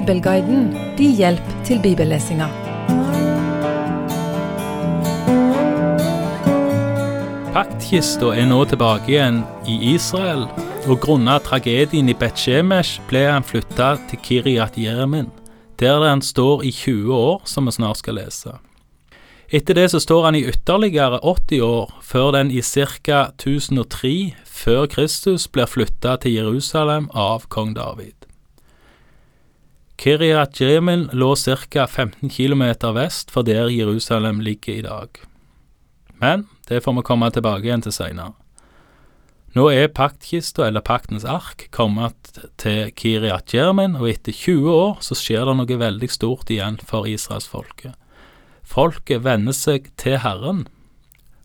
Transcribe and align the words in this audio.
Bibelguiden 0.00 0.70
din 0.98 1.10
hjelp 1.12 1.48
til 1.64 1.80
bibellesinga. 1.82 2.46
Paktkista 7.52 8.30
er 8.32 8.46
nå 8.48 8.62
tilbake 8.70 9.10
igjen 9.12 9.42
i 9.68 9.76
Israel, 9.92 10.46
og 10.88 11.02
grunnet 11.02 11.44
tragedien 11.44 12.08
i 12.08 12.14
Bet-Shemesh 12.16 13.02
ble 13.10 13.26
han 13.26 13.44
flytta 13.44 13.90
til 14.08 14.22
Kiryat 14.24 14.78
Jeremin, 14.80 15.28
der 15.82 16.00
den 16.06 16.24
står 16.24 16.64
i 16.64 16.72
20 16.72 17.12
år, 17.14 17.42
som 17.44 17.68
vi 17.68 17.76
snart 17.76 18.00
skal 18.00 18.16
lese. 18.22 18.56
Etter 19.52 19.76
det 19.76 19.90
så 19.92 20.00
står 20.00 20.30
han 20.30 20.38
i 20.38 20.46
ytterligere 20.48 21.20
80 21.20 21.60
år, 21.66 21.92
før 22.00 22.32
den 22.38 22.54
i 22.54 22.62
ca. 22.62 23.26
1003 23.36 24.32
før 24.46 24.86
Kristus 24.86 25.48
blir 25.48 25.68
flytta 25.68 26.16
til 26.24 26.38
Jerusalem 26.40 27.12
av 27.12 27.50
kong 27.52 27.76
David. 27.76 28.29
Kiryat 30.00 30.56
Jemen 30.60 31.10
lå 31.12 31.34
ca. 31.36 31.86
15 31.86 32.30
km 32.30 32.62
vest 32.96 33.30
for 33.30 33.44
der 33.44 33.68
Jerusalem 33.68 34.40
ligger 34.40 34.72
i 34.72 34.82
dag. 34.82 35.08
Men 36.16 36.46
det 36.68 36.80
får 36.84 36.96
vi 36.96 37.02
komme 37.04 37.28
tilbake 37.30 37.68
igjen 37.68 37.84
til 37.84 37.92
seinere. 37.92 38.32
Nå 39.52 39.66
er 39.68 39.92
paktkista, 39.92 40.64
eller 40.68 40.80
paktens 40.80 41.24
ark, 41.24 41.66
kommet 41.70 42.32
til 42.56 42.94
Kiryat 42.96 43.52
Jermin, 43.52 43.98
og 43.98 44.08
etter 44.08 44.32
20 44.32 44.72
år 44.72 44.96
så 45.04 45.18
skjer 45.18 45.44
det 45.44 45.58
noe 45.58 45.80
veldig 45.84 46.08
stort 46.08 46.48
igjen 46.48 46.80
for 46.80 47.04
israelsfolket. 47.04 47.92
Folket 48.64 49.24
venner 49.26 49.52
seg 49.52 49.92
til 50.00 50.20
Herren. 50.24 50.64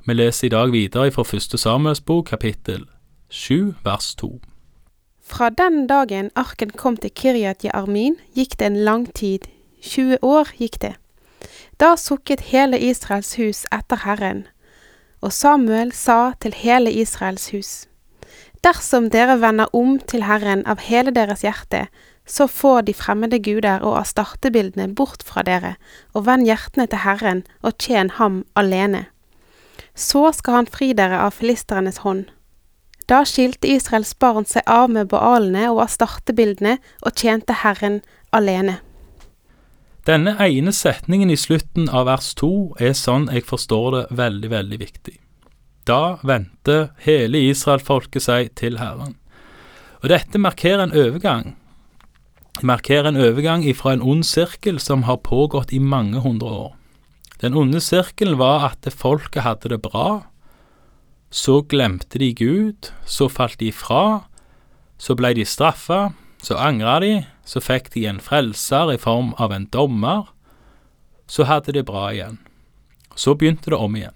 Vi 0.07 0.15
leser 0.15 0.47
i 0.47 0.55
dag 0.55 0.71
videre 0.71 1.11
fra 1.11 1.27
første 1.27 1.59
Samuels 1.59 1.99
bok, 1.99 2.29
kapittel 2.31 2.85
7, 3.27 3.73
vers 3.83 4.13
2. 4.15 4.37
Fra 5.25 5.49
den 5.49 5.87
dagen 5.87 6.29
arken 6.35 6.69
kom 6.69 6.97
til 7.01 7.09
Kiryat 7.09 7.63
Jearmin, 7.65 8.19
gikk 8.37 8.59
det 8.59 8.67
en 8.69 8.83
lang 8.85 9.07
tid, 9.17 9.47
20 9.81 10.21
år 10.21 10.51
gikk 10.59 10.77
det. 10.83 10.93
Da 11.81 11.95
sukket 11.97 12.51
hele 12.51 12.77
Israels 12.77 13.33
hus 13.39 13.63
etter 13.73 14.03
Herren, 14.05 14.45
og 15.25 15.33
Samuel 15.33 15.91
sa 15.97 16.35
til 16.39 16.53
hele 16.53 16.93
Israels 16.93 17.49
hus, 17.55 17.73
Dersom 18.65 19.09
dere 19.13 19.39
vender 19.41 19.73
om 19.77 19.97
til 19.99 20.23
Herren 20.25 20.63
av 20.65 20.79
hele 20.81 21.11
deres 21.13 21.43
hjerte, 21.45 21.87
så 22.25 22.47
få 22.49 22.79
de 22.81 22.93
fremmede 22.97 23.37
guder 23.41 23.83
og 23.85 23.99
astartebildene 23.99 24.87
bort 24.95 25.25
fra 25.25 25.43
dere, 25.45 25.75
og 26.13 26.25
vend 26.29 26.45
hjertene 26.45 26.87
til 26.89 27.01
Herren 27.03 27.43
og 27.61 27.77
tjen 27.77 28.09
ham 28.17 28.43
alene. 28.55 29.05
Så 29.93 30.31
skal 30.33 30.61
han 30.61 30.69
fri 30.69 30.93
dere 30.97 31.19
av 31.21 31.37
filisternes 31.37 32.01
hånd. 32.05 32.25
Da 33.05 33.21
skilte 33.25 33.69
Israels 33.69 34.15
barn 34.17 34.47
seg 34.49 34.65
av 34.65 34.89
med 34.89 35.11
baalene 35.11 35.67
og 35.73 35.83
astartebildene 35.83 36.79
og 37.05 37.13
tjente 37.13 37.53
Herren 37.61 37.99
alene. 38.33 38.79
Denne 40.05 40.35
ene 40.41 40.73
setningen 40.73 41.31
i 41.33 41.37
slutten 41.37 41.89
av 41.89 42.07
vers 42.09 42.33
to 42.37 42.73
er 42.81 42.93
sånn 42.97 43.27
jeg 43.33 43.45
forstår 43.45 43.87
det 43.95 44.03
veldig, 44.17 44.49
veldig 44.53 44.79
viktig. 44.81 45.15
Da 45.85 46.17
vendte 46.25 46.91
hele 47.05 47.41
israelfolket 47.49 48.25
seg 48.25 48.51
til 48.57 48.79
Herren. 48.81 49.15
Og 50.01 50.09
dette 50.09 50.41
markerer 50.41 50.85
en 50.85 50.93
overgang. 50.97 51.55
Det 52.57 52.65
markerer 52.69 53.09
en 53.09 53.21
overgang 53.21 53.65
ifra 53.65 53.93
en 53.93 54.05
ond 54.05 54.25
sirkel 54.25 54.79
som 54.81 55.05
har 55.05 55.21
pågått 55.25 55.73
i 55.73 55.81
mange 55.81 56.21
hundre 56.21 56.49
år. 56.49 56.71
Den 57.41 57.57
onde 57.57 57.81
sirkelen 57.81 58.37
var 58.39 58.69
at 58.69 58.87
folket 58.93 59.43
hadde 59.43 59.73
det 59.73 59.81
bra, 59.83 60.23
så 61.35 61.59
glemte 61.67 62.19
de 62.21 62.31
Gud, 62.33 62.93
så 63.05 63.27
falt 63.27 63.59
de 63.59 63.73
fra, 63.75 64.23
så 64.97 65.17
ble 65.19 65.33
de 65.35 65.43
straffa, 65.43 66.13
så 66.39 66.55
angra 66.61 66.99
de, 67.03 67.25
så 67.43 67.59
fikk 67.59 67.89
de 67.91 68.05
en 68.07 68.21
frelser 68.23 68.93
i 68.93 68.99
form 69.01 69.33
av 69.41 69.51
en 69.51 69.65
dommer, 69.67 70.29
så 71.27 71.43
hadde 71.49 71.73
de 71.75 71.83
bra 71.83 72.07
igjen. 72.13 72.37
Så 73.19 73.35
begynte 73.35 73.73
det 73.73 73.79
om 73.79 73.97
igjen. 73.97 74.15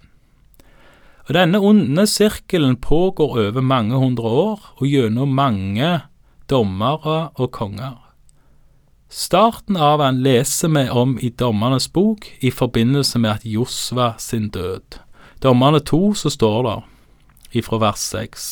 Og 1.28 1.34
Denne 1.36 1.60
onde 1.60 2.06
sirkelen 2.08 2.78
pågår 2.80 3.36
over 3.48 3.60
mange 3.60 3.98
hundre 4.00 4.30
år 4.30 4.62
og 4.78 4.86
gjennom 4.88 5.34
mange 5.36 5.90
dommere 6.50 7.18
og 7.36 7.50
konger. 7.52 7.98
Starten 9.10 9.76
av 9.76 10.00
han 10.00 10.22
leser 10.24 10.72
vi 10.72 10.86
om 10.88 11.18
i 11.20 11.28
Dommernes 11.28 11.90
bok 11.92 12.30
i 12.40 12.50
forbindelse 12.50 13.18
med 13.18 13.30
at 13.30 13.46
Josva 13.46 14.14
sin 14.18 14.48
død. 14.48 15.02
Dommerne 15.42 15.82
to 15.84 16.14
så 16.14 16.30
står 16.30 16.62
det, 16.66 16.78
ifra 17.56 17.78
vers 17.82 18.02
6. 18.12 18.50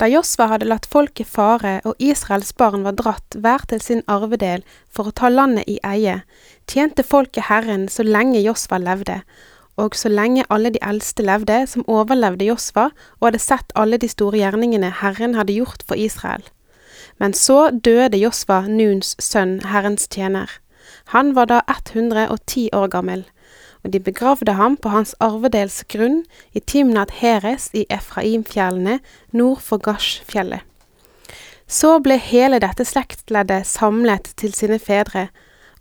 Da 0.00 0.06
Josva 0.08 0.46
hadde 0.48 0.68
latt 0.68 0.86
folket 0.88 1.28
fare 1.28 1.74
og 1.84 1.98
Israels 2.00 2.54
barn 2.56 2.86
var 2.86 2.94
dratt 2.96 3.36
hver 3.36 3.66
til 3.68 3.82
sin 3.84 4.00
arvedel 4.08 4.62
for 4.88 5.10
å 5.10 5.16
ta 5.16 5.28
landet 5.28 5.68
i 5.68 5.76
eie, 5.84 6.22
tjente 6.64 7.04
folket 7.04 7.50
Herren 7.50 7.84
så 7.92 8.06
lenge 8.06 8.40
Josva 8.40 8.78
levde, 8.80 9.18
og 9.76 9.96
så 9.96 10.08
lenge 10.08 10.46
alle 10.48 10.72
de 10.72 10.80
eldste 10.80 11.24
levde 11.26 11.58
som 11.68 11.84
overlevde 11.84 12.48
Josva 12.48 12.88
og 13.18 13.28
hadde 13.28 13.42
sett 13.44 13.76
alle 13.76 14.00
de 14.00 14.08
store 14.08 14.40
gjerningene 14.40 14.88
Herren 15.02 15.36
hadde 15.36 15.58
gjort 15.58 15.84
for 15.84 16.00
Israel. 16.00 16.46
Men 17.20 17.36
så 17.36 17.68
døde 17.68 18.16
Josva, 18.16 18.62
Nuns 18.68 19.12
sønn, 19.20 19.58
Herrens 19.68 20.08
tjener. 20.08 20.48
Han 21.12 21.34
var 21.36 21.52
da 21.52 21.60
110 21.68 22.70
år 22.72 22.88
gammel 22.88 23.26
og 23.84 23.92
de 23.92 24.00
begravde 24.00 24.52
ham 24.58 24.76
på 24.76 24.92
hans 24.92 25.14
arvedels 25.20 25.82
grunn 25.88 26.22
i 26.52 26.60
Timnat 26.60 27.18
Heres 27.20 27.70
i 27.72 27.86
Efraimfjellene 27.90 28.98
nord 29.32 29.62
for 29.64 29.80
Gashfjellet. 29.82 30.60
Så 31.70 32.00
ble 32.02 32.16
hele 32.18 32.58
dette 32.60 32.84
slektsleddet 32.84 33.68
samlet 33.68 34.32
til 34.40 34.52
sine 34.56 34.80
fedre, 34.82 35.28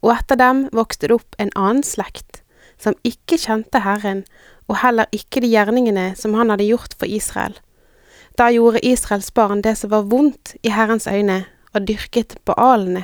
og 0.05 0.13
etter 0.13 0.37
dem 0.39 0.67
vokste 0.75 1.09
det 1.09 1.17
opp 1.17 1.39
en 1.41 1.51
annen 1.57 1.83
slekt, 1.83 2.43
som 2.79 2.95
ikke 3.03 3.39
kjente 3.41 3.81
Herren, 3.83 4.23
og 4.69 4.79
heller 4.83 5.09
ikke 5.11 5.41
de 5.41 5.49
gjerningene 5.49 6.13
som 6.15 6.37
han 6.37 6.53
hadde 6.53 6.69
gjort 6.69 6.93
for 6.99 7.09
Israel. 7.09 7.57
Da 8.37 8.51
gjorde 8.53 8.85
Israels 8.85 9.31
barn 9.35 9.63
det 9.65 9.75
som 9.81 9.91
var 9.91 10.05
vondt 10.07 10.53
i 10.63 10.71
Herrens 10.71 11.09
øyne, 11.09 11.43
og 11.73 11.87
dyrket 11.89 12.37
baalene. 12.45 13.03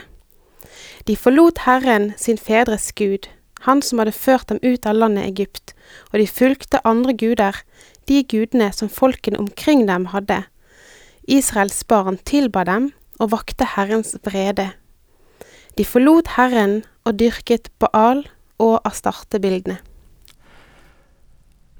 De 1.07 1.17
forlot 1.17 1.65
Herren 1.65 2.13
sin 2.17 2.37
fedres 2.37 2.91
Gud, 2.93 3.27
han 3.65 3.81
som 3.85 4.01
hadde 4.01 4.15
ført 4.15 4.49
dem 4.49 4.61
ut 4.63 4.85
av 4.85 4.97
landet 4.97 5.27
Egypt, 5.27 5.73
og 6.11 6.19
de 6.21 6.27
fulgte 6.29 6.81
andre 6.85 7.13
guder, 7.17 7.61
de 8.09 8.21
gudene 8.23 8.69
som 8.73 8.91
folkene 8.91 9.39
omkring 9.41 9.85
dem 9.89 10.09
hadde. 10.13 10.43
Israels 11.27 11.81
barn 11.89 12.19
tilba 12.23 12.63
dem 12.67 12.91
og 13.19 13.31
vakte 13.33 13.65
Herrens 13.75 14.13
vrede. 14.25 14.71
De 15.75 15.83
forlot 15.83 16.35
Herren 16.37 16.83
og 17.05 17.17
dyrket 17.19 17.71
Baal 17.81 18.23
og 18.61 18.79
Astarte-bildene. 18.87 19.79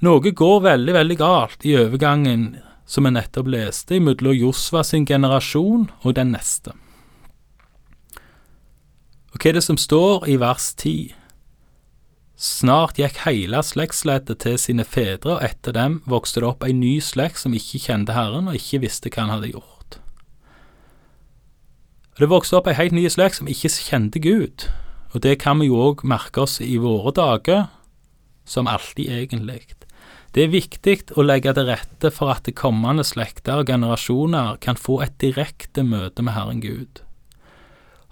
Noe 0.03 0.31
går 0.35 0.57
veldig, 0.65 0.93
veldig 0.93 1.17
galt 1.17 1.63
i 1.65 1.77
overgangen 1.79 2.57
som 2.85 3.07
vi 3.07 3.13
nettopp 3.15 3.47
leste, 3.49 3.99
mellom 4.03 4.35
Josva 4.35 4.83
sin 4.85 5.05
generasjon 5.07 5.87
og 6.03 6.17
den 6.17 6.33
neste. 6.35 6.75
Og 9.33 9.39
hva 9.39 9.49
er 9.49 9.57
det 9.57 9.65
som 9.65 9.79
står 9.79 10.27
i 10.31 10.37
vers 10.39 10.69
10? 10.77 11.15
Snart 12.35 12.97
gikk 12.99 13.21
hele 13.23 13.61
slektsleddet 13.63 14.41
til 14.43 14.57
sine 14.59 14.83
fedre, 14.83 15.37
og 15.37 15.43
etter 15.45 15.71
dem 15.75 16.01
vokste 16.09 16.41
det 16.43 16.49
opp 16.49 16.65
ei 16.67 16.73
ny 16.75 16.97
slekt 16.99 17.39
som 17.39 17.55
ikke 17.55 17.79
kjente 17.87 18.15
Herren 18.15 18.49
og 18.51 18.57
ikke 18.59 18.81
visste 18.83 19.11
hva 19.11 19.23
han 19.23 19.31
hadde 19.37 19.53
gjort. 19.53 19.99
Det 22.19 22.27
vokste 22.31 22.59
opp 22.59 22.67
ei 22.67 22.75
helt 22.75 22.95
ny 22.95 23.05
slekt 23.11 23.39
som 23.39 23.47
ikke 23.51 23.71
kjente 23.71 24.19
Gud, 24.23 24.67
og 25.15 25.23
det 25.23 25.37
kan 25.39 25.63
vi 25.63 25.69
jo 25.69 25.79
òg 25.79 26.03
merke 26.07 26.43
oss 26.43 26.59
i 26.63 26.75
våre 26.79 27.15
dager, 27.15 27.69
som 28.43 28.67
alltid 28.67 29.09
egentlig. 29.15 29.63
Det 30.35 30.43
er 30.43 30.51
viktig 30.51 31.15
å 31.15 31.23
legge 31.23 31.53
til 31.55 31.69
rette 31.69 32.11
for 32.11 32.33
at 32.33 32.43
de 32.43 32.51
kommende 32.51 33.07
slekter 33.07 33.63
og 33.63 33.71
generasjoner 33.71 34.59
kan 34.59 34.75
få 34.75 34.99
et 35.07 35.15
direkte 35.23 35.87
møte 35.87 36.23
med 36.23 36.35
Herren 36.35 36.59
Gud 36.59 36.99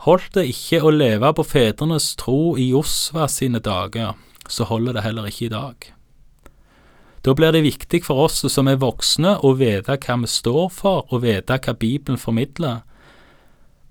holdt 0.04 0.36
det 0.36 0.50
ikke 0.52 0.82
å 0.84 0.92
leve 0.92 1.32
på 1.38 1.46
fedrenes 1.48 2.14
tro 2.20 2.56
i 2.60 2.70
Josva 2.74 3.30
sine 3.32 3.62
dager, 3.64 4.18
så 4.50 4.68
holder 4.68 4.98
det 4.98 5.06
heller 5.06 5.30
ikke 5.30 5.48
i 5.48 5.54
dag. 5.54 5.94
Da 7.24 7.32
blir 7.32 7.54
det 7.56 7.64
viktig 7.64 8.02
for 8.04 8.26
oss 8.26 8.42
som 8.52 8.68
er 8.68 8.82
voksne 8.82 9.38
å 9.48 9.54
vite 9.56 9.96
hva 9.96 10.18
vi 10.20 10.28
står 10.28 10.66
for, 10.76 11.06
og 11.08 11.24
vite 11.24 11.56
hva 11.56 11.76
Bibelen 11.80 12.20
formidler. 12.20 12.82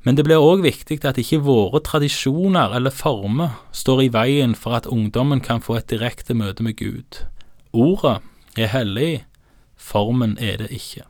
Men 0.05 0.19
det 0.19 0.27
blir 0.27 0.43
òg 0.43 0.65
viktig 0.67 0.99
at 1.09 1.21
ikke 1.21 1.41
våre 1.47 1.81
tradisjoner 1.81 2.75
eller 2.77 2.93
former 2.93 3.57
står 3.73 4.05
i 4.05 4.11
veien 4.13 4.57
for 4.59 4.77
at 4.77 4.89
ungdommen 4.91 5.41
kan 5.41 5.63
få 5.65 5.79
et 5.79 5.89
direkte 5.89 6.37
møte 6.37 6.67
med 6.67 6.77
Gud. 6.77 7.23
Ordet 7.73 8.19
er 8.59 8.69
hellig, 8.75 9.25
formen 9.81 10.37
er 10.37 10.59
det 10.61 10.69
ikke. 10.75 11.07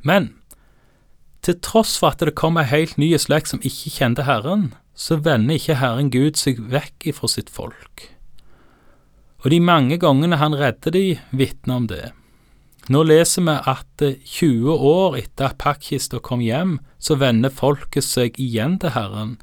Men 0.00 0.37
til 1.48 1.58
tross 1.64 1.96
for 1.96 2.12
at 2.12 2.20
det 2.20 2.36
kom 2.36 2.60
ei 2.60 2.68
helt 2.68 2.98
ny 3.00 3.14
slekt 3.16 3.52
som 3.52 3.64
ikke 3.64 3.94
kjente 3.96 4.28
Herren, 4.28 4.70
så 4.98 5.16
vender 5.22 5.56
ikke 5.56 5.78
Herren 5.80 6.10
Gud 6.12 6.36
seg 6.36 6.60
vekk 6.72 7.08
ifra 7.12 7.30
sitt 7.32 7.48
folk. 7.52 8.08
Og 9.44 9.52
de 9.54 9.60
mange 9.62 9.96
gangene 10.02 10.40
han 10.40 10.56
redder 10.58 10.92
de, 10.92 11.04
vitner 11.30 11.78
om 11.78 11.86
det. 11.88 12.10
Nå 12.92 13.04
leser 13.06 13.44
vi 13.46 13.54
at 13.70 14.04
20 14.32 14.84
år 14.90 15.18
etter 15.20 15.50
at 15.50 15.58
pakkista 15.60 16.20
kom 16.24 16.42
hjem, 16.42 16.78
så 16.98 17.18
vender 17.20 17.52
folket 17.54 18.04
seg 18.04 18.38
igjen 18.40 18.78
til 18.82 18.96
Herren. 18.96 19.36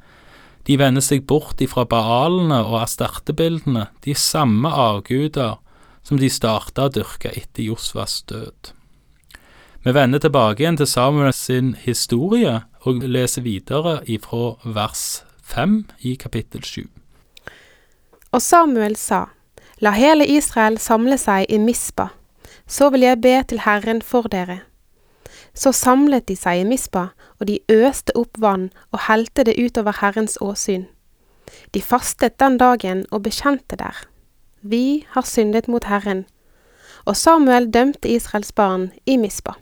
De 0.65 0.77
vender 0.81 1.03
seg 1.05 1.27
bort 1.29 1.61
ifra 1.61 1.85
baalene 1.87 2.63
og 2.65 2.81
astertebildene, 2.81 3.87
de 4.03 4.17
samme 4.17 4.69
avguder 4.69 5.61
som 6.05 6.21
de 6.21 6.29
starta 6.29 6.89
å 6.89 6.93
dyrke 6.93 7.31
etter 7.33 7.69
Josvas 7.69 8.19
død. 8.29 8.74
Vi 9.85 9.93
vender 9.93 10.17
tilbake 10.17 10.63
igjen 10.63 10.79
til 10.79 10.87
Samuel 10.89 11.33
sin 11.37 11.75
historie 11.77 12.55
og 12.89 13.03
leser 13.05 13.43
videre 13.45 13.99
ifra 14.09 14.55
vers 14.65 15.23
5 15.45 15.75
i 16.01 16.15
kapittel 16.17 16.63
7. 16.65 16.87
Og 18.31 18.41
Samuel 18.41 18.95
sa, 18.97 19.19
La 19.85 19.91
hele 19.93 20.25
Israel 20.25 20.79
samle 20.81 21.19
seg 21.21 21.45
i 21.53 21.59
Mispa, 21.61 22.07
så 22.65 22.89
vil 22.89 23.05
jeg 23.05 23.19
be 23.21 23.33
til 23.45 23.61
Herren 23.61 24.01
for 24.01 24.25
dere. 24.25 24.63
Så 25.53 25.69
samlet 25.69 26.25
de 26.31 26.35
seg 26.35 26.63
i 26.63 26.65
Mispa, 26.65 27.11
og 27.37 27.45
de 27.47 27.59
øste 27.69 28.15
opp 28.17 28.41
vann 28.41 28.71
og 28.89 29.03
helte 29.05 29.45
det 29.45 29.53
utover 29.53 29.99
Herrens 29.99 30.39
åsyn. 30.41 30.87
De 31.77 31.81
fastet 31.81 32.39
den 32.41 32.57
dagen 32.57 33.05
og 33.11 33.21
bekjente 33.29 33.77
der. 33.77 34.01
Vi 34.61 35.05
har 35.13 35.29
syndet 35.29 35.69
mot 35.69 35.85
Herren. 35.85 36.25
Og 37.05 37.13
Samuel 37.15 37.69
dømte 37.69 38.09
Israels 38.09 38.51
barn 38.51 38.89
i 39.05 39.17
Mispa. 39.21 39.53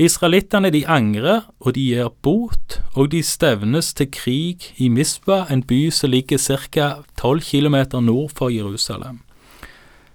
Israelittene 0.00 0.70
de 0.72 0.86
angrer, 0.88 1.42
og 1.60 1.74
de 1.76 1.82
gir 1.84 2.08
bot, 2.24 2.78
og 2.96 3.10
de 3.12 3.20
stevnes 3.22 3.92
til 3.92 4.08
krig 4.08 4.72
i 4.80 4.88
Misba, 4.88 5.44
en 5.52 5.62
by 5.62 5.90
som 5.92 6.10
ligger 6.10 6.38
ca. 6.38 7.04
12 7.20 7.42
km 7.42 7.76
nord 8.00 8.30
for 8.34 8.48
Jerusalem. 8.48 9.20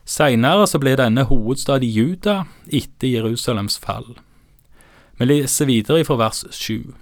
Seinere 0.06 0.66
så 0.68 0.80
ble 0.80 0.96
denne 0.98 1.28
hovedstad 1.30 1.84
i 1.84 1.92
Juda 1.92 2.46
etter 2.74 3.08
Jerusalems 3.08 3.78
fall. 3.78 4.18
Vi 5.20 5.26
leser 5.26 5.70
videre 5.70 6.06
fra 6.06 6.16
vers 6.16 6.46
7. 6.52 6.96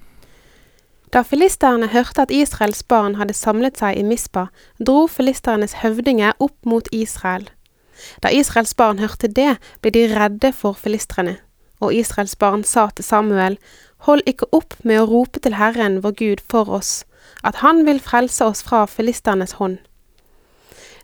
Da 1.13 1.21
filisterne 1.21 1.87
hørte 1.87 2.25
at 2.25 2.31
Israels 2.31 2.83
barn 2.83 3.15
hadde 3.15 3.33
samlet 3.37 3.79
seg 3.79 3.95
i 3.95 4.03
Misba, 4.03 4.49
dro 4.83 5.05
filisternes 5.07 5.77
høvdinger 5.79 6.35
opp 6.43 6.57
mot 6.65 6.89
Israel. 6.91 7.47
Da 8.19 8.33
Israels 8.33 8.73
barn 8.75 8.99
hørte 8.99 9.31
det, 9.31 9.55
ble 9.79 9.93
de 9.95 10.07
redde 10.11 10.51
for 10.51 10.75
filistrene. 10.75 11.37
Og 11.85 11.93
Israels 11.93 12.35
barn 12.35 12.63
sa 12.65 12.87
til 12.89 13.05
Samuel, 13.05 13.59
Hold 14.05 14.25
ikke 14.29 14.49
opp 14.53 14.73
med 14.83 15.01
å 15.01 15.09
rope 15.09 15.41
til 15.41 15.57
Herren 15.57 15.99
vår 16.01 16.15
Gud 16.17 16.41
for 16.49 16.69
oss, 16.69 17.05
at 17.43 17.61
Han 17.61 17.85
vil 17.85 18.01
frelse 18.01 18.45
oss 18.45 18.63
fra 18.65 18.85
filisternes 18.89 19.57
hånd. 19.61 19.77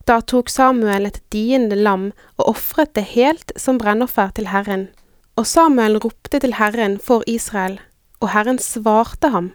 Da 0.10 0.20
tok 0.26 0.50
Samuel 0.50 1.06
et 1.06 1.22
diende 1.34 1.78
lam 1.78 2.10
og 2.38 2.48
ofret 2.56 2.96
det 2.98 3.06
helt 3.14 3.54
som 3.56 3.78
brennoffer 3.78 4.34
til 4.34 4.50
Herren. 4.50 4.90
Og 5.38 5.46
Samuel 5.46 6.00
ropte 6.02 6.42
til 6.42 6.58
Herren 6.58 6.98
for 7.00 7.26
Israel, 7.30 7.80
og 8.20 8.34
Herren 8.34 8.58
svarte 8.62 9.30
ham. 9.30 9.52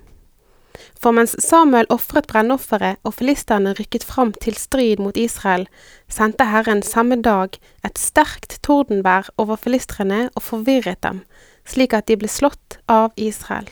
For 1.00 1.14
mens 1.14 1.36
Samuel 1.42 1.88
ofret 1.92 2.26
brennofferet 2.30 3.00
og 3.04 3.14
filisterne 3.14 3.74
rykket 3.78 4.04
fram 4.04 4.32
til 4.42 4.56
strid 4.58 5.00
mot 5.02 5.16
Israel, 5.16 5.66
sendte 6.08 6.48
Herren 6.50 6.82
samme 6.82 7.20
dag 7.22 7.58
et 7.86 7.98
sterkt 8.00 8.58
tordenvær 8.66 9.30
over 9.38 9.56
filistrene 9.56 10.26
og 10.34 10.42
forvirret 10.42 11.02
dem, 11.02 11.22
slik 11.68 11.96
at 11.96 12.08
de 12.08 12.16
ble 12.20 12.30
slått 12.30 12.78
av 12.88 13.12
Israel. 13.16 13.68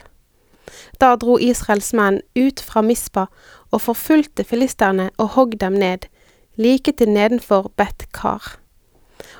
Da 1.01 1.15
dro 1.21 1.37
Israels 1.39 1.93
menn 1.93 2.21
ut 2.37 2.61
fra 2.61 2.83
Mispa 2.83 3.27
og 3.71 3.83
forfulgte 3.85 4.45
filisterne 4.45 5.11
og 5.19 5.35
hogg 5.37 5.59
dem 5.61 5.77
ned, 5.81 6.09
like 6.57 6.93
til 6.93 7.11
nedenfor 7.11 7.71
Bet-Kar. 7.77 8.57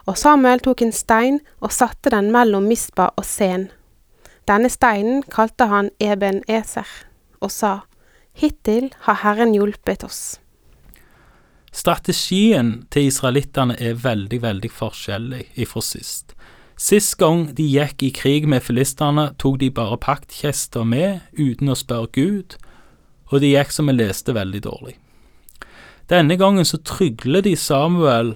Og 0.07 0.19
Samuel 0.19 0.61
tok 0.61 0.83
en 0.83 0.93
stein 0.93 1.41
og 1.61 1.73
satte 1.73 2.13
den 2.13 2.31
mellom 2.35 2.69
Mispa 2.69 3.11
og 3.17 3.25
Sen. 3.25 3.71
Denne 4.49 4.69
steinen 4.69 5.23
kalte 5.33 5.71
han 5.71 5.91
Eben 6.01 6.43
Eser 6.49 6.89
og 7.45 7.53
sa, 7.53 7.75
Hittil 8.35 8.91
har 9.07 9.21
Herren 9.23 9.55
hjulpet 9.55 10.03
oss. 10.07 10.23
Strategien 11.75 12.85
til 12.95 13.09
israelittene 13.11 13.75
er 13.83 13.99
veldig, 13.99 14.41
veldig 14.43 14.71
forskjellig 14.71 15.45
ifra 15.59 15.83
sist. 15.83 16.35
Sist 16.79 17.17
gang 17.19 17.49
de 17.55 17.67
gikk 17.67 18.03
i 18.03 18.11
krig 18.15 18.47
med 18.51 18.63
filistene, 18.63 19.29
tok 19.39 19.61
de 19.63 19.71
bare 19.75 19.99
paktkjester 20.03 20.87
med 20.87 21.23
uten 21.39 21.71
å 21.71 21.79
spørre 21.79 22.11
Gud, 22.15 22.57
og 23.31 23.43
de 23.43 23.53
gikk 23.55 23.75
som 23.75 23.91
vi 23.91 23.95
leste 23.95 24.35
veldig 24.35 24.63
dårlig. 24.67 24.97
Denne 26.11 26.37
gangen 26.39 26.67
så 26.67 26.79
trygler 26.83 27.43
de 27.47 27.55
Samuel 27.57 28.35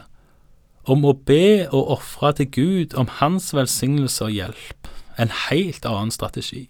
om 0.89 1.05
å 1.05 1.13
be 1.13 1.67
og 1.69 1.93
ofre 1.99 2.33
til 2.39 2.51
Gud 2.55 2.95
om 2.99 3.11
hans 3.19 3.51
velsignelse 3.55 4.25
og 4.25 4.35
hjelp, 4.35 4.91
en 5.19 5.35
helt 5.51 5.87
annen 5.87 6.15
strategi. 6.15 6.69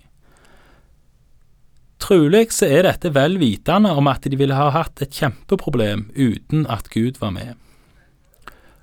Trolig 1.99 2.53
så 2.55 2.69
er 2.71 2.87
dette 2.87 3.11
vel 3.15 3.39
vitende 3.41 3.91
om 3.99 4.07
at 4.11 4.27
de 4.31 4.39
ville 4.39 4.55
ha 4.55 4.71
hatt 4.75 5.03
et 5.03 5.15
kjempeproblem 5.15 6.09
uten 6.15 6.67
at 6.71 6.91
Gud 6.95 7.19
var 7.23 7.35
med. 7.35 7.57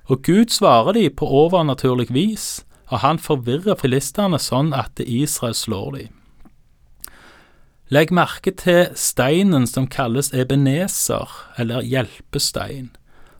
Og 0.06 0.22
Gud 0.22 0.52
svarer 0.54 0.94
de 0.94 1.08
på 1.10 1.26
overnaturlig 1.26 2.12
vis, 2.14 2.64
og 2.92 3.02
han 3.02 3.18
forvirrer 3.18 3.78
filistene 3.80 4.38
sånn 4.38 4.70
at 4.76 5.00
Israel 5.02 5.56
slår 5.56 5.90
de. 5.96 6.04
Legg 7.90 8.10
merke 8.14 8.50
til 8.50 8.90
steinen 8.98 9.66
som 9.70 9.86
kalles 9.86 10.32
Ebeneser, 10.34 11.30
eller 11.58 11.86
hjelpestein, 11.86 12.90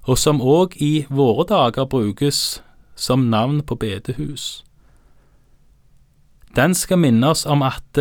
og 0.07 0.19
som 0.23 0.39
òg 0.41 0.77
i 0.83 1.07
våre 1.11 1.47
dager 1.51 1.87
brukes 1.91 2.61
som 2.95 3.27
navn 3.31 3.61
på 3.67 3.75
bedehus. 3.75 4.63
Den 6.57 6.75
skal 6.75 7.03
minne 7.03 7.35
oss 7.35 7.45
om 7.45 7.63
at 7.67 7.99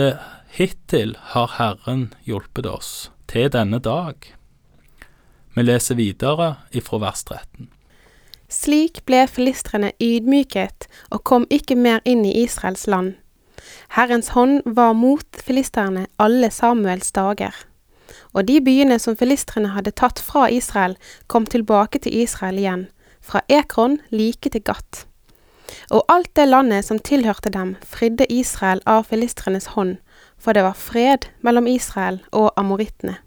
Hittil 0.55 1.17
har 1.21 1.51
Herren 1.57 2.13
hjulpet 2.23 2.63
oss 2.65 2.89
til 3.27 3.49
denne 3.51 3.75
dag. 3.83 4.15
Vi 5.51 5.63
leser 5.65 5.97
videre 5.99 6.45
ifra 6.71 7.01
vers 7.03 7.25
13. 7.27 7.65
Slik 8.47 9.01
ble 9.03 9.25
filistrene 9.27 9.89
ydmyket 9.99 10.87
og 11.09 11.25
kom 11.27 11.43
ikke 11.51 11.75
mer 11.75 11.99
inn 12.07 12.23
i 12.23 12.31
Israels 12.45 12.85
land. 12.87 13.17
Herrens 13.97 14.31
hånd 14.31 14.61
var 14.77 14.95
mot 14.95 15.41
filisterne 15.43 16.05
alle 16.23 16.47
Samuels 16.55 17.11
dager. 17.11 17.51
Og 18.31 18.47
de 18.47 18.61
byene 18.63 18.95
som 18.95 19.19
filistrene 19.19 19.73
hadde 19.75 19.91
tatt 19.91 20.23
fra 20.23 20.47
Israel, 20.47 20.95
kom 21.27 21.43
tilbake 21.43 21.99
til 21.99 22.15
Israel 22.23 22.63
igjen, 22.63 22.87
fra 23.19 23.43
Ekron 23.51 23.99
like 24.07 24.55
til 24.55 24.63
Gat. 24.63 25.03
Og 25.91 26.07
alt 26.07 26.31
det 26.39 26.47
landet 26.47 26.87
som 26.87 27.03
tilhørte 27.03 27.51
dem, 27.51 27.75
fridde 27.83 28.31
Israel 28.31 28.79
av 28.87 29.09
filistrenes 29.11 29.73
hånd, 29.75 29.97
for 30.45 30.53
det 30.53 30.61
var 30.61 30.77
fred 30.77 31.25
mellom 31.41 31.65
Israel 31.67 32.21
og 32.31 32.51
amorittene. 32.61 33.17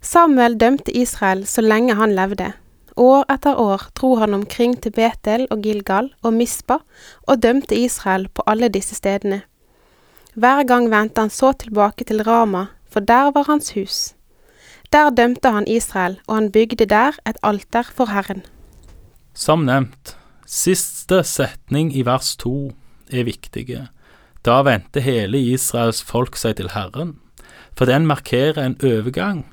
Samuel 0.00 0.56
dømte 0.56 0.94
Israel 0.96 1.44
så 1.46 1.60
lenge 1.60 1.94
han 1.98 2.14
levde. 2.16 2.54
År 2.96 3.26
etter 3.32 3.58
år 3.60 3.84
dro 3.96 4.14
han 4.20 4.34
omkring 4.34 4.78
til 4.80 4.94
Betel 4.96 5.44
og 5.52 5.60
Gilgal 5.64 6.08
og 6.24 6.32
Mispa 6.36 6.80
og 7.28 7.42
dømte 7.44 7.76
Israel 7.76 8.26
på 8.32 8.44
alle 8.48 8.72
disse 8.72 8.96
stedene. 8.96 9.42
Hver 10.40 10.64
gang 10.64 10.88
vendte 10.90 11.20
han 11.20 11.30
så 11.30 11.52
tilbake 11.52 12.06
til 12.08 12.24
Rama, 12.24 12.66
for 12.88 13.04
der 13.04 13.30
var 13.34 13.48
hans 13.50 13.72
hus. 13.76 14.14
Der 14.92 15.10
dømte 15.10 15.52
han 15.52 15.68
Israel, 15.68 16.18
og 16.26 16.34
han 16.34 16.50
bygde 16.52 16.86
der 16.86 17.18
et 17.28 17.36
alter 17.42 17.82
for 17.82 18.10
Herren. 18.10 18.42
Som 19.34 19.66
nevnt, 19.68 20.16
siste 20.46 21.22
setning 21.24 21.92
i 21.96 22.02
vers 22.06 22.36
to 22.36 22.72
er 23.12 23.24
viktige. 23.24 23.88
Da 24.44 24.62
vendte 24.64 25.02
hele 25.04 25.38
Israels 25.52 26.00
folk 26.02 26.36
seg 26.40 26.56
til 26.56 26.70
Herren, 26.72 27.18
for 27.76 27.88
den 27.88 28.06
markerer 28.08 28.62
en 28.62 28.78
overgang 28.80 29.44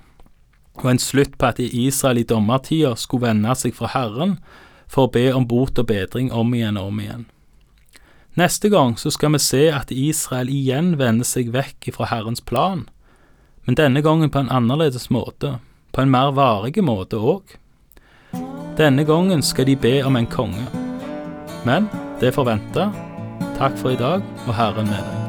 og 0.78 0.92
en 0.92 1.02
slutt 1.02 1.38
på 1.40 1.50
at 1.50 1.60
Israel 1.60 2.22
i 2.22 2.28
dommertida 2.28 2.94
skulle 2.96 3.28
vende 3.28 3.56
seg 3.58 3.74
fra 3.76 3.90
Herren 3.94 4.38
for 4.88 5.08
å 5.08 5.12
be 5.12 5.26
om 5.34 5.48
bot 5.50 5.80
og 5.82 5.90
bedring 5.90 6.30
om 6.32 6.54
igjen 6.54 6.78
og 6.80 6.92
om 6.92 7.02
igjen. 7.02 7.26
Neste 8.38 8.70
gang 8.70 8.94
så 9.02 9.10
skal 9.12 9.34
vi 9.34 9.42
se 9.42 9.64
at 9.74 9.92
Israel 9.92 10.52
igjen 10.54 10.94
vender 11.00 11.26
seg 11.26 11.50
vekk 11.56 11.90
fra 11.96 12.12
Herrens 12.12 12.44
plan, 12.46 12.86
men 13.66 13.76
denne 13.76 14.04
gangen 14.06 14.30
på 14.32 14.44
en 14.44 14.54
annerledes 14.54 15.10
måte, 15.10 15.58
på 15.92 16.04
en 16.04 16.14
mer 16.14 16.32
varig 16.38 16.78
måte 16.86 17.18
òg. 17.18 17.58
Denne 18.78 19.04
gangen 19.10 19.42
skal 19.42 19.66
de 19.66 19.76
be 19.76 19.98
om 20.06 20.16
en 20.16 20.30
konge. 20.30 20.68
Men 21.66 21.90
det 22.22 22.36
får 22.38 22.46
vente 22.54 22.86
Takk 23.58 23.78
for 23.78 23.90
i 23.90 23.96
dag, 23.96 24.22
og 24.48 24.56
Herren 24.56 24.86
med 24.86 25.02
deg. 25.02 25.27